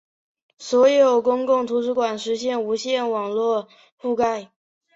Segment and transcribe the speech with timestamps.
[0.57, 3.67] 所有公共图书馆实现无线网络
[4.01, 4.49] 覆盖。